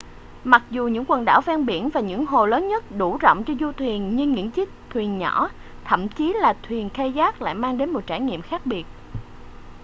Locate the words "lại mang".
7.41-7.77